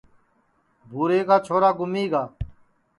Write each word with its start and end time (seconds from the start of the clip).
بھو 0.89 1.01
رے 1.09 1.19
کا 1.27 1.37
چھورا 1.45 1.69
گُمیگا 1.79 2.23
ہے 2.25 2.29